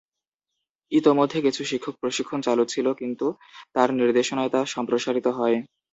ইতোমধ্যে 0.91 1.37
কিছু 1.41 1.61
শিক্ষক 1.71 1.95
প্রশিক্ষণ 2.01 2.39
চালু 2.47 2.63
ছিল 2.73 2.87
কিন্তু 3.01 3.27
তাঁর 3.75 3.89
নির্দেশনায় 3.99 4.51
তা 4.53 4.61
সম্প্রসারিত 4.73 5.27
হয়। 5.37 5.57